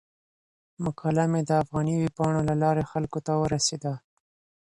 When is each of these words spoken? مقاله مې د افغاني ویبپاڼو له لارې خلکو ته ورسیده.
مقاله 0.83 1.23
مې 1.31 1.41
د 1.45 1.51
افغاني 1.63 1.93
ویبپاڼو 1.97 2.39
له 2.49 2.55
لارې 2.63 2.89
خلکو 2.91 3.19
ته 3.25 3.33
ورسیده. 3.43 3.93